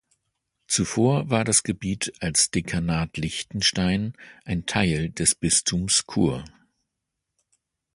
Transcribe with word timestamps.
Zuvor 0.65 1.29
war 1.29 1.43
das 1.43 1.61
Gebiet 1.61 2.11
als 2.21 2.49
Dekanat 2.49 3.17
Liechtenstein 3.17 4.13
ein 4.45 4.65
Teil 4.65 5.11
des 5.11 5.35
Bistums 5.35 6.05
Chur. 6.11 6.43